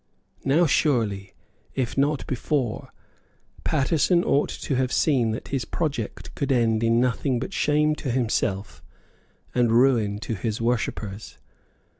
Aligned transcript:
Now, 0.43 0.65
surely, 0.65 1.35
if 1.75 1.95
not 1.95 2.25
before, 2.25 2.91
Paterson 3.63 4.23
ought 4.23 4.49
to 4.49 4.73
have 4.75 4.91
seen 4.91 5.29
that 5.29 5.49
his 5.49 5.63
project 5.63 6.33
could 6.33 6.51
end 6.51 6.83
in 6.83 6.99
nothing 6.99 7.37
but 7.39 7.53
shame 7.53 7.93
to 7.97 8.09
himself 8.09 8.81
and 9.53 9.71
ruin 9.71 10.17
to 10.21 10.33
his 10.33 10.59
worshippers. 10.59 11.37